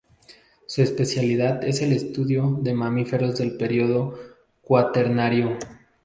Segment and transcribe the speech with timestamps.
[0.65, 4.17] Su especialidad es el estudio de mamíferos del Período
[4.63, 5.59] cuaternario.